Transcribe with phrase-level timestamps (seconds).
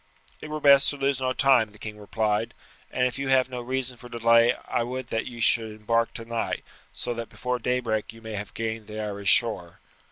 [0.39, 2.55] "It were best to lose no time," the king replied,
[2.89, 6.63] "and if you have no reason for delay I would that you should embark tonight,
[6.91, 9.79] so that before daybreak you may have gained the Irish shore.